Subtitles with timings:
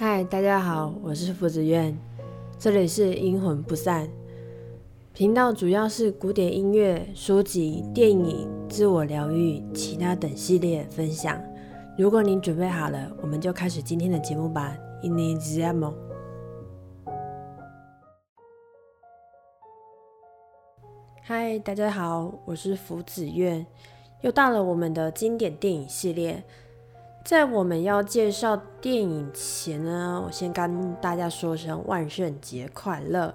[0.00, 1.98] 嗨，大家好，我是福子苑，
[2.56, 4.08] 这里是阴魂不散
[5.12, 11.42] 频道，主要是古典音乐、书籍、电影、自我疗愈、其他等系列分享。
[11.98, 14.78] 如果您准备好了，我们就开始今天的节目吧。
[15.02, 15.92] Iniziamo。
[21.24, 23.66] 嗨，大家好，我是福子苑，
[24.20, 26.44] 又到了我们的经典电影系列。
[27.28, 33.34] 在我们要介绍电影前呢，我先跟大家说声万圣节快乐。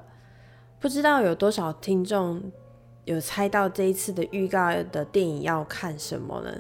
[0.80, 2.42] 不知道有多少听众
[3.06, 6.52] 有猜到这一次的预告的电影要看什么呢？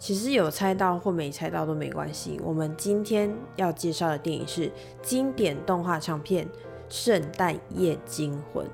[0.00, 2.40] 其实有猜到或没猜到都没关系。
[2.42, 6.44] 我们今天要介绍的电影是经典动画长片
[6.88, 8.66] 《圣诞夜惊魂》。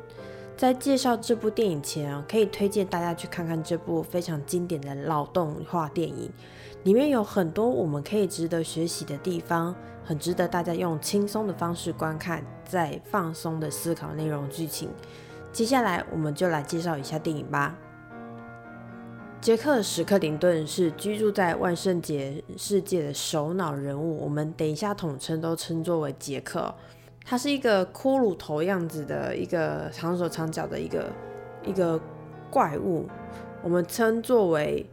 [0.57, 6.33] 在介绍这部电影前啊，可以推荐大家去看看这部非常经典的老动画电影。
[6.85, 14.89] 里面有很多我们可以值得学习的地方，很值得大家用轻松的方式观看，再放松的思考内容剧情。
[15.53, 17.77] 接下来我们就来介绍一下电影吧。
[19.43, 26.75] 杰克·史克林顿是居住在万圣节世界的首脑人物，我们等一下统称都称作为杰克。
[27.29, 31.13] 他是一个骷髅头样子的一个长手长脚的一个
[31.65, 32.01] 一个
[32.49, 33.09] 怪物，
[33.65, 34.89] 我们称作为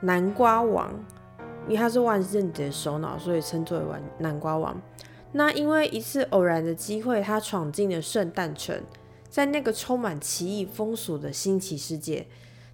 [0.00, 0.94] 南瓜王。
[1.66, 3.86] 因为他是万圣节首脑，所以称作为
[4.18, 4.80] 南瓜王。
[5.30, 8.80] 那因为一次偶然的机会，他闯进了圣诞城，
[9.28, 12.26] 在那个充满奇异风俗的新奇世界，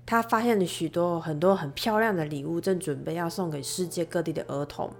[0.06, 4.91] 他发现了许多很多很漂亮的礼物，正准备要送给世界各地的儿童。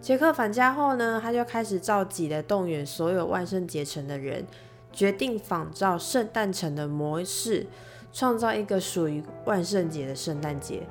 [0.00, 4.46] 杰克返家后呢，他就开始召集的动员所有万圣节城的人，
[4.92, 7.66] 决定仿照圣诞城的模式，
[8.12, 10.82] 创造一个属于万圣节的圣诞节。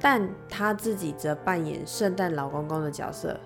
[0.00, 3.36] 但他自己则扮演圣诞老公公的角色，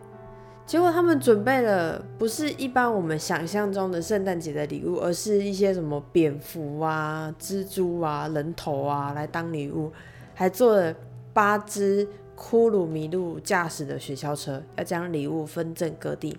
[0.66, 9.90] 结果他们准备了不是一般我们想象中的圣诞节的礼物，而是一些什么蝙蝠啊、蜘蛛啊、人头啊来当礼物，
[10.34, 10.94] 还做了
[11.32, 12.06] 八只
[12.36, 16.38] 骷髅麋鹿驾驶的雪橇车，要将礼物分赠各地。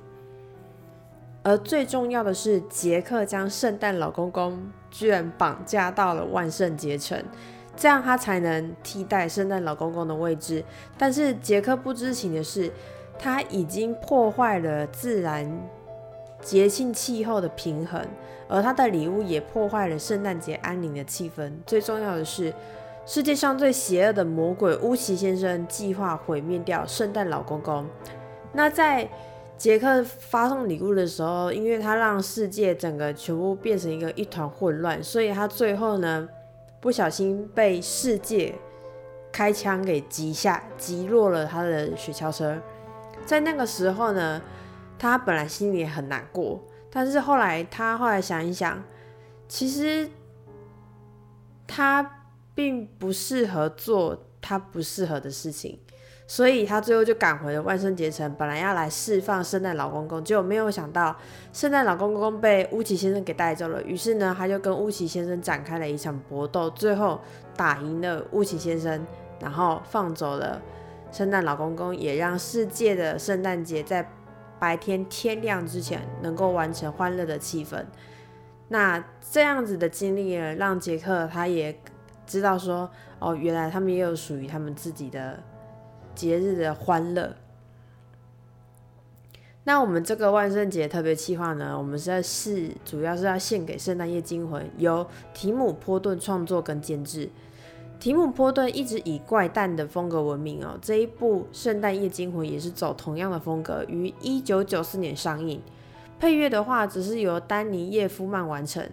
[1.43, 7.21] 而最重要的是，杰克将圣诞老公公居然绑架到了万圣节城。
[7.75, 10.63] 这样他才能替代圣诞老公公的位置。
[10.97, 12.71] 但是杰克不知情的是，
[13.17, 15.51] 他已经破坏了自然
[16.39, 18.05] 节庆气候的平衡，
[18.47, 21.51] 而他的礼物也破坏了圣诞节安宁的气氛。
[21.65, 22.53] 最重要的是，
[23.05, 27.85] 世界上最邪恶的魔鬼乌奇先生计划毁灭掉圣诞老公公。
[28.53, 29.09] 那在
[29.57, 36.27] 杰克发送礼物的时候，因为他让世界整个全部变成一个一团混乱，所以他最后呢？
[36.79, 38.53] 不小心被世界
[39.31, 42.57] 开枪给击下，击落了他的雪橇车。
[43.25, 44.41] 在那个时候呢，
[44.99, 46.61] 他本来心里也很难过，
[46.91, 48.83] 但是后来他后来想一想，
[49.47, 50.09] 其实
[51.65, 52.22] 他
[52.55, 55.79] 并不适合做他不适合的事情。
[56.25, 61.15] 所以他最后就赶回了万圣节城，本来要来释放圣诞老公公，结果没有想到
[61.51, 63.83] 圣诞老公公被乌奇先生给带走了。
[63.83, 67.19] 于是呢，他就跟乌奇先生展开了一场搏斗，最后
[67.57, 69.05] 打赢了乌奇先生，
[69.41, 70.61] 然后放走了
[71.11, 74.09] 圣诞老公公，也让世界的圣诞节在
[74.57, 77.83] 白天天亮之前能够完成欢乐的气氛。
[78.69, 81.77] 那这样子的经历呢，让杰克他也
[82.25, 82.89] 知道说，
[83.19, 85.39] 哦，原来他们也有属于他们自己的。
[86.15, 87.35] 节日的欢乐。
[89.63, 97.27] 那我们这个万圣节特别企划呢，我们是在是主要是要献给圣诞夜惊魂，由提姆波顿创作跟监制。
[97.99, 105.59] 提姆波顿一直以怪诞的风格闻名哦，这一部圣诞夜惊魂也是走同样的风格，于一九九四年上映。
[106.19, 108.87] 配乐的话，只是由丹尼叶夫曼完成。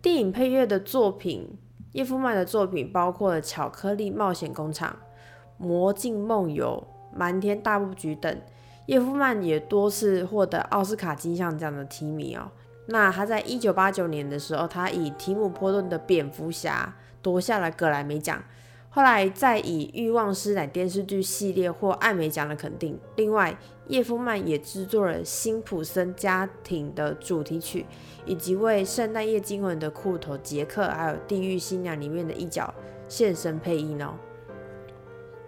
[0.00, 1.58] 电影配乐的作品，
[1.94, 4.90] 叶夫曼的作品包括了《巧克力冒险工厂》。
[5.56, 6.84] 魔镜梦游、
[7.14, 8.40] 瞒天大布局等，
[8.86, 12.50] 叶夫曼也多次获得奥斯卡金像奖的提名哦。
[12.86, 16.92] 那他在一九八九年的时候，他以提姆波顿的蝙蝠侠
[17.22, 18.42] 夺下了格莱美奖。
[18.94, 22.96] 后来再以欲望师奶电视剧系列获艾美奖的肯定。
[23.16, 23.58] 另外，
[23.88, 27.84] 叶夫曼也制作了辛普森家庭的主题曲，
[28.24, 32.72] 以及为圣诞夜惊魂的裤头杰克，还有地狱新娘里面的一角
[33.08, 34.14] 现身配音哦。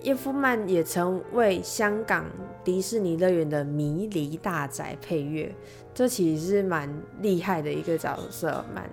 [0.00, 2.26] 叶夫曼也曾为香港
[2.64, 5.54] 迪士尼乐园的迷离大宅配乐，
[5.94, 8.64] 这其实是蛮厉害的一个角色。
[8.75, 8.90] 蛮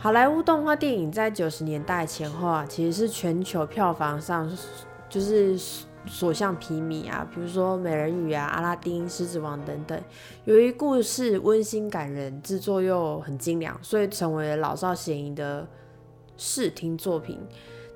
[0.00, 4.48] 好莱坞动画电影在九十年代前后啊，其实是全球票房上
[5.10, 5.58] 就是
[6.06, 10.00] 所向披靡啊，比如说美人鱼啊、阿拉丁、狮子王等等。
[10.44, 15.66] 由于故事温馨感人，制作又很精良，所以成为了老少咸宜的
[16.36, 17.40] 视听作品。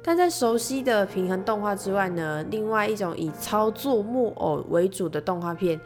[0.03, 5.81] 但在熟悉的平衡动画之外呢，另外一种以操作木偶为主的动画片，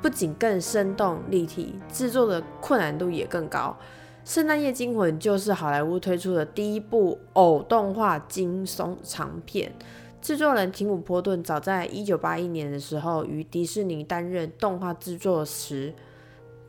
[0.00, 3.76] 不仅更生动立体，制作的困难度也更高。
[4.26, 9.72] 《圣诞夜惊魂》就是好莱坞推出的第一部偶动画惊悚长片。
[10.20, 15.94] 制作人提姆·波顿早在1981年的时候，于迪士尼担任动画制作时，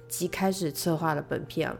[0.07, 1.75] 即开始策划了本片。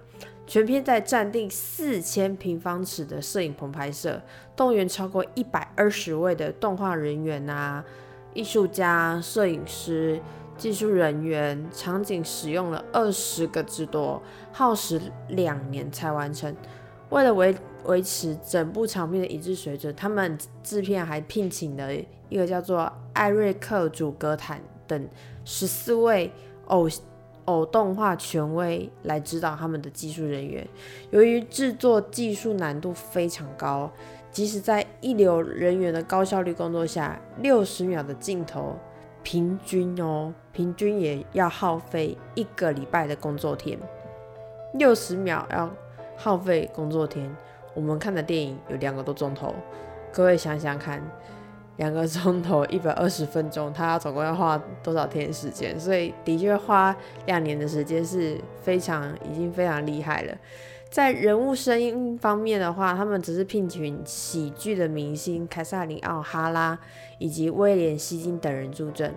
[0.48, 3.54] 全片在占地四千平方尺的摄影。
[3.54, 4.20] 棚拍摄，
[4.56, 7.86] 动员超过一百二十位的动画人员啊、
[8.34, 9.62] 艺术家、摄影。
[9.68, 10.20] 师、
[10.58, 14.22] 技术人员，场景使用了二十个之多，
[14.52, 15.00] 耗时
[15.30, 16.56] 两年才完成。
[17.10, 17.56] 为了维
[17.86, 21.94] 维持整部场面的一致水准，他们制片还聘请了
[22.30, 25.08] 一个叫做艾瑞克·祖格坦等
[25.46, 26.32] 十四位
[26.66, 26.90] 偶。
[27.48, 30.68] 偶动画权威来指导他们的技术人员。
[31.12, 33.90] 由于制作技术难度非常高，
[34.30, 38.76] 即使在一流人员的高效率工作下，六十秒的镜头
[39.28, 43.78] 平均哦，平均也要耗费一个礼拜的工作天。
[44.76, 45.70] 六十秒要
[46.16, 47.30] 耗费工作天，
[47.74, 49.54] 我们看的电影有两个多钟头，
[50.14, 51.04] 各位想想看。
[51.76, 55.78] 两个钟头一百二十分钟，他总共要花多少天时间？
[55.78, 56.96] 所以的确花
[57.26, 60.34] 两年的时间是非常已经非常厉害了。
[60.90, 66.80] 在人物声音方面的话，他们只是聘请喜剧的明星凯撒琳奥哈拉
[67.20, 69.14] 以及威廉希金等人助阵。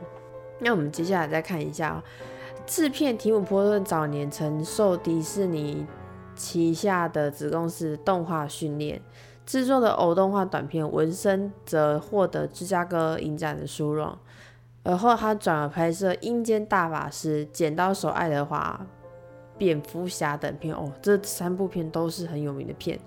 [0.59, 2.03] 那我们接下来再看一下
[2.67, 5.87] 制片提姆波顿早年曾受迪士尼
[6.35, 9.01] 旗下的子公司动画训练。
[9.47, 14.17] 制作的偶动画短片《纹身》则获得芝加哥影展的殊荣，
[14.85, 18.81] 而后他转而拍摄《阴间大法师》《剪刀手爱德华》
[19.61, 20.75] 《蝙蝠侠》等片。
[20.75, 22.99] 哦，这三部片都是很有名的片，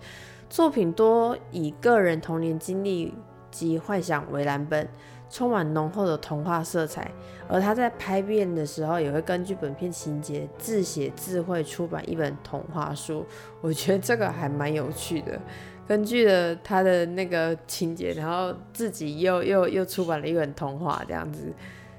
[0.51, 3.11] 作品多以个人童年经历
[3.49, 4.87] 及幻想为蓝本，
[5.31, 7.09] 充满浓厚的童话色彩。
[7.47, 13.25] 而他在拍片的时候，也会根据本片情节自写自绘出版一本童话书。
[13.59, 15.41] 我觉得这个还蛮有趣的。
[15.87, 21.51] 根据了他的那个情节，然后自己又又又出版了一本童话，这样子，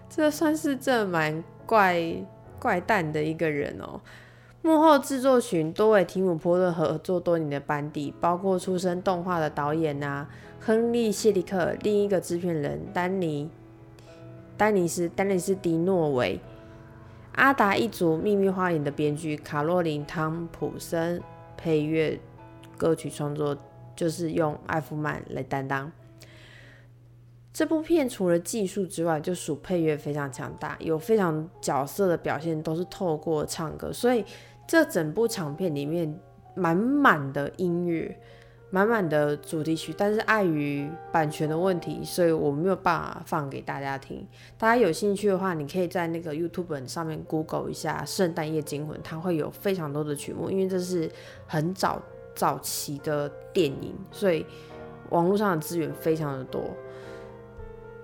[0.09, 2.03] 这算是这蛮怪
[2.59, 4.01] 怪诞的一个人哦。
[4.65, 10.27] 幕后制作群多为提姆波顿合作多年的班底，包括出身动画的导演啊，
[10.59, 13.51] 亨利谢利克，另一个制片人丹尼
[14.57, 16.41] 丹尼斯丹尼斯迪诺维，
[17.33, 21.23] 阿达一族秘密花园的编剧卡洛琳汤普森
[21.59, 22.19] 配乐
[22.79, 23.57] 歌曲创作。
[23.97, 25.93] 就是用艾弗曼来担当
[27.53, 34.25] 这部片，除了技术之外，就属配乐非常强大，有非常角色的表现都是透过唱歌，所以
[34.67, 36.19] 这整部长片里面
[36.55, 38.19] 满满的音乐，
[38.71, 39.95] 满满的主题曲。
[39.97, 44.27] 但是碍于版权的问题，所以我没有办法放给大家听。
[44.59, 51.11] 大家有兴趣的话，你可以在那个 YouTube 上面 Google 一下《圣诞夜惊魂》，它会有非常多的曲目，因为这是
[51.47, 52.03] 很早。
[52.37, 54.45] 早期的电影，所以
[55.11, 56.65] 网络上的资源非常的多。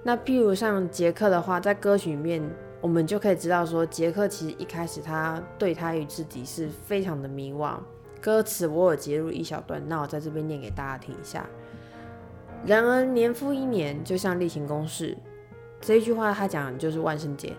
[0.05, 2.41] 那譬如像杰克的话，在歌曲里面，
[2.81, 7.79] 我们就可以知道说，杰克其实一开始他对他与自己是非常的迷惘。
[8.21, 11.47] 歌词我有截入一小段，那我在这边念给大家听一下。
[12.65, 15.17] 然而年复一年，就像例行公事。
[15.81, 17.55] 这一句话他讲的就是万圣节。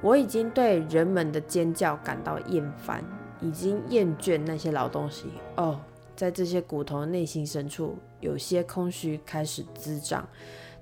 [0.00, 3.04] 我已经对人们的尖叫感到厌烦，
[3.40, 5.26] 已经厌倦那些老东西。
[5.56, 5.80] 哦。
[6.14, 10.28] 在这些骨头内心深处，有些空虚开始滋长，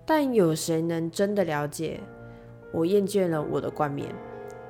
[0.04, 2.00] 但有谁能真的了解？
[2.72, 4.08] 我厌倦了我的冠冕，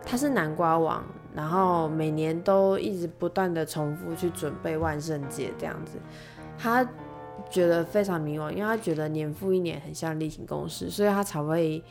[0.04, 1.04] 他是南瓜王，
[1.34, 5.98] 然后每年都一直不断的重复去准备万圣节这样子，
[6.58, 6.86] 他
[7.48, 11.82] 觉得非常迷惘，因为他觉得年复一年很像例行公事，所以他才会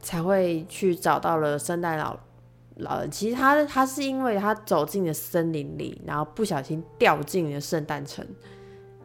[0.00, 2.18] 才会去找到了圣诞老。
[2.76, 8.26] 老人其实他他是因为他走进了森林里，然后不小心掉进了圣诞城，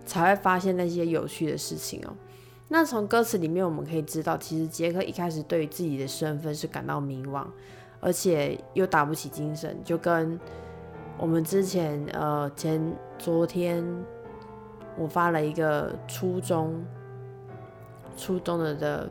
[0.05, 2.15] 才会发现那些有趣的事情哦。
[2.69, 7.45] 那从歌词里面我们可以知道，其实杰克一开始对于自己的身份是感到迷惘，
[7.99, 10.39] 而且又打不起精神，就跟
[11.17, 13.83] 我们之前呃前昨天
[14.97, 16.83] 我发了一个初中
[18.17, 19.09] 初中的的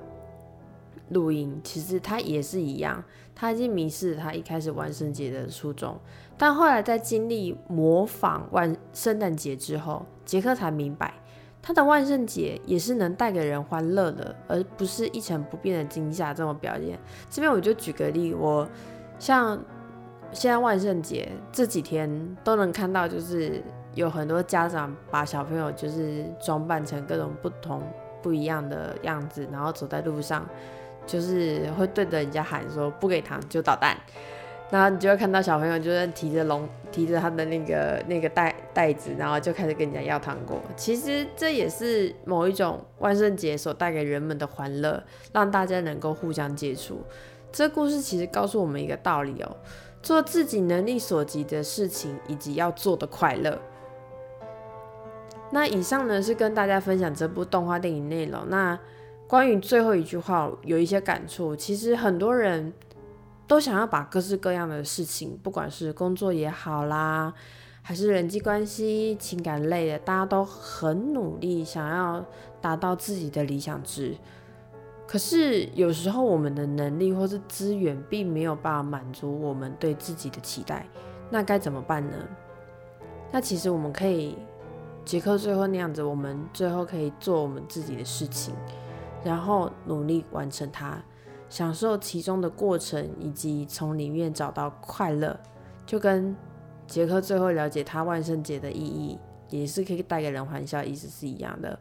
[1.08, 3.02] 录音，其实他也是一样。
[3.38, 5.98] 他已经迷失了他一开始万圣节的初衷，
[6.38, 11.12] 但后来在经历模仿万圣诞节之后，杰克才明白，
[11.66, 16.96] 他的万圣节也是能带给人欢乐的，而不是一成不变的惊吓这种表现。
[17.28, 18.68] 这边我就举个例，我
[19.18, 19.61] 像
[20.30, 22.08] 现在万圣节这几天
[22.44, 23.61] 都能看到，就是
[23.94, 27.82] 有很多家长把小朋友就是装扮成各种不同
[28.23, 30.49] 不一样的样子，然后走在路上，
[31.04, 33.96] 就是会对着人家喊说不给糖就捣蛋。
[34.68, 40.61] 然后你就会看到小朋友就是提着笼，提着他的那个那个袋袋子，然后就开始跟人家要糖果。
[40.76, 45.00] 其实这也是某一种万圣节所带给人们的欢乐，
[45.32, 47.00] 让大家能够互相接触。
[47.52, 49.56] 这故事其实告诉我们一个道理哦：
[50.02, 53.56] 做自己能力所及的事情，以及要做的快乐。
[55.52, 58.40] 那以上呢是跟大家分享这部动画电影内容。
[58.49, 58.76] 那
[59.28, 61.54] 关于最后一句话，有一些感触。
[61.54, 62.73] 其实很多人。
[63.46, 67.32] 都想要把各式各样的事情，不管是工作也好啦，
[67.82, 72.24] 还是人际关系、情感类的，大家都很努力，想要
[72.60, 74.16] 达到自己的理想值。
[75.06, 80.84] 可是有时候我们的能力或是资源并没有办法满足我们对自己的期待，
[81.30, 82.16] 那该怎么办呢？
[83.30, 84.36] 那其实我们可以，
[85.04, 88.52] 杰克最后那样子，我们最后可以做我们自己的事情，
[89.22, 91.00] 然后努力完成它。
[91.48, 95.38] 享受其中的过程，以及从里面找到快乐，
[95.84, 96.34] 就跟
[96.86, 99.18] 杰克最后了解他万圣节的意义，
[99.50, 101.78] 也是可以带给人欢笑，意思是一样的。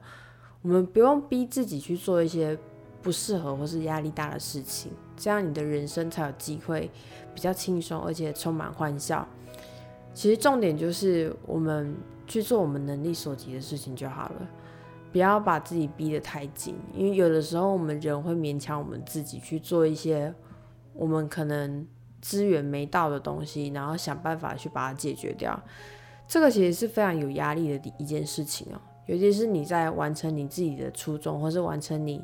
[0.62, 2.57] 我们不用逼自己去做一些
[3.01, 6.89] 不适合或是压力大的事情，这样你的人生才有机会
[7.34, 9.27] 比较轻松，而且充满欢笑。
[10.13, 11.95] 其实重点就是我们
[12.25, 14.48] 去做我们能力所及的事情就好了。
[15.15, 20.34] 不要把自己逼得太紧，因为有的时候我们人会勉强我们自己去做一些
[20.91, 21.88] 我们可能
[22.22, 25.57] 资源没到的东西，然后想办法去把它解决掉。
[26.27, 32.22] 这个其实是非常有压力的一件事情哦，尤其是你在完成你自己的初衷，或是完成你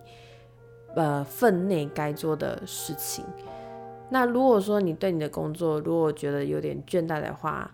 [0.93, 3.24] 呃分内该做的事情。
[4.10, 7.74] 那如果说你对你的工作如果觉得有点倦怠的话，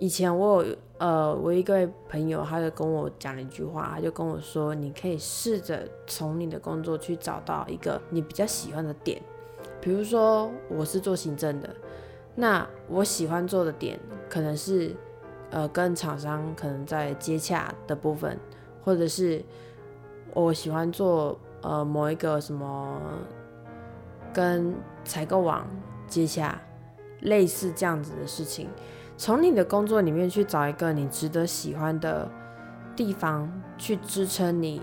[0.00, 9.22] 以前我有呃，我一个朋友，他就跟我讲了一句话，他就跟我说，你可以试着从你的工作去找到一个你比较喜欢的点，
[9.80, 11.68] 比如说我是做行政的，
[12.34, 14.96] 那我喜欢做的点可能是
[15.50, 18.38] 呃跟厂商可能在接洽的部分，
[18.82, 19.42] 或者是
[20.32, 23.00] 我喜欢做呃某一个什么
[24.32, 25.66] 跟采购网
[26.06, 26.58] 接洽，
[27.20, 28.68] 类似这样子的事情。
[29.20, 32.26] 从你的工作里面去找一个你值得喜欢的
[32.96, 34.80] 地方，去支撑你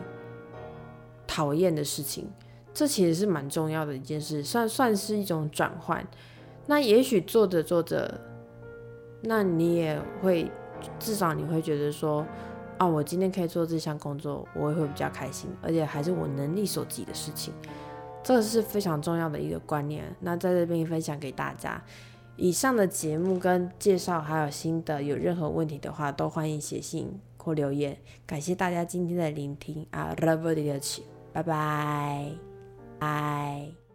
[1.25, 2.29] 讨厌的事情，
[2.71, 6.05] 这其实是蛮重要的一件事，算算是一种转换。
[6.67, 8.21] 那也许做着做着，
[9.23, 10.51] 那你也会
[10.99, 12.23] 至少你会觉得说，
[12.77, 17.51] 啊，我今天可以做这项工作，我也会比较开心，而且还是我能力所及的事情，
[18.21, 20.15] 这是非常重要的一个观念。
[20.19, 21.81] 那在这边分享给大家。
[22.37, 27.97] 以上的节目跟介绍还有新的，有任何问题的话，都欢迎写信或留言。
[28.25, 30.79] 感谢大家今天的聆听啊，love you，
[31.33, 32.31] 拜拜，
[32.99, 33.86] 拜。